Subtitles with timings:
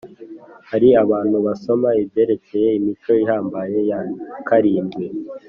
[0.69, 3.99] Hari abantu basoma ibyerekeye imico ihambaye ya
[4.47, 5.05] karindwi